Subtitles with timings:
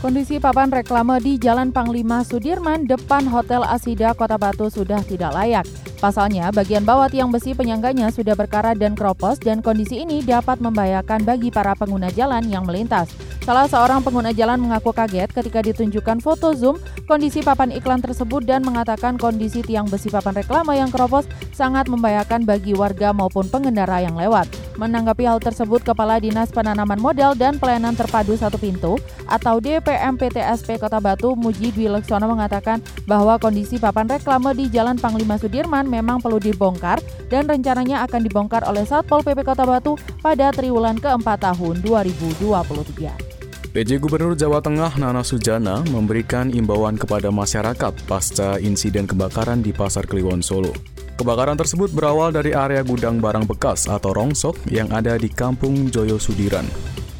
[0.00, 5.68] Kondisi papan reklame di Jalan Panglima Sudirman depan Hotel Asida Kota Batu sudah tidak layak.
[6.00, 11.28] Pasalnya, bagian bawah tiang besi penyangganya sudah berkarat dan kropos dan kondisi ini dapat membahayakan
[11.28, 13.12] bagi para pengguna jalan yang melintas.
[13.44, 18.64] Salah seorang pengguna jalan mengaku kaget ketika ditunjukkan foto Zoom kondisi papan iklan tersebut dan
[18.64, 24.16] mengatakan kondisi tiang besi papan reklame yang kropos sangat membahayakan bagi warga maupun pengendara yang
[24.16, 24.48] lewat.
[24.80, 28.96] Menanggapi hal tersebut, Kepala Dinas Penanaman Modal dan Pelayanan Terpadu Satu Pintu
[29.28, 35.36] atau DPMPTSP Kota Batu Muji Dwi Leksono mengatakan bahwa kondisi papan reklame di Jalan Panglima
[35.36, 36.96] Sudirman memang perlu dibongkar
[37.28, 43.76] dan rencananya akan dibongkar oleh Satpol PP Kota Batu pada triwulan keempat tahun 2023.
[43.76, 50.08] PJ Gubernur Jawa Tengah Nana Sujana memberikan imbauan kepada masyarakat pasca insiden kebakaran di Pasar
[50.08, 50.72] Kliwon Solo.
[51.20, 56.16] Kebakaran tersebut berawal dari area gudang barang bekas atau rongsok yang ada di Kampung Joyo
[56.16, 56.64] Sudiran.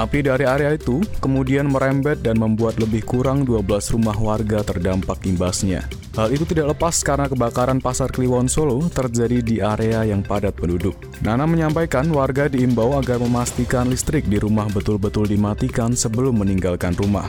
[0.00, 5.84] Api dari area itu kemudian merembet dan membuat lebih kurang 12 rumah warga terdampak imbasnya.
[6.16, 10.96] Hal itu tidak lepas karena kebakaran Pasar Kliwon Solo terjadi di area yang padat penduduk.
[11.20, 17.28] Nana menyampaikan warga diimbau agar memastikan listrik di rumah betul-betul dimatikan sebelum meninggalkan rumah.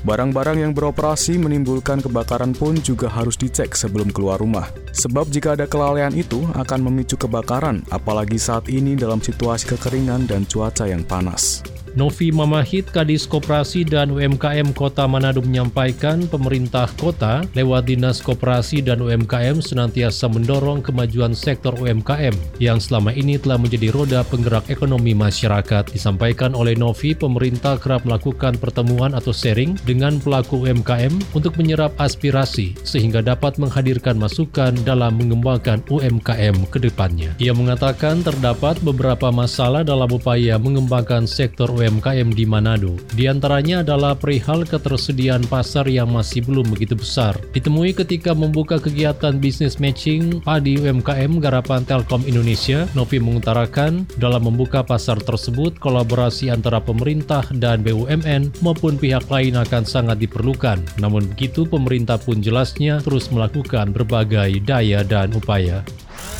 [0.00, 4.64] Barang-barang yang beroperasi menimbulkan kebakaran pun juga harus dicek sebelum keluar rumah.
[4.90, 10.42] Sebab jika ada kelalaian itu akan memicu kebakaran, apalagi saat ini dalam situasi kekeringan dan
[10.46, 11.62] cuaca yang panas.
[11.98, 19.02] Novi Mamahit, Kadis Koperasi dan UMKM Kota Manado menyampaikan pemerintah kota lewat Dinas Koperasi dan
[19.02, 22.30] UMKM senantiasa mendorong kemajuan sektor UMKM
[22.62, 25.90] yang selama ini telah menjadi roda penggerak ekonomi masyarakat.
[25.90, 32.78] Disampaikan oleh Novi, pemerintah kerap melakukan pertemuan atau sharing dengan pelaku UMKM untuk menyerap aspirasi
[32.86, 37.32] sehingga dapat menghadirkan masukan dalam mengembangkan UMKM ke depannya.
[37.38, 42.96] Ia mengatakan terdapat beberapa masalah dalam upaya mengembangkan sektor UMKM di Manado.
[43.16, 47.38] Di antaranya adalah perihal ketersediaan pasar yang masih belum begitu besar.
[47.52, 54.84] Ditemui ketika membuka kegiatan bisnis matching padi UMKM Garapan Telkom Indonesia, Novi mengutarakan dalam membuka
[54.84, 60.80] pasar tersebut kolaborasi antara pemerintah dan BUMN maupun pihak lain akan sangat diperlukan.
[61.00, 65.82] Namun begitu pemerintah pun jelasnya terus melakukan berbagai daya dan upaya.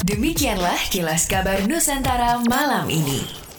[0.06, 3.49] Demikianlah kilas kabar Nusantara malam ini.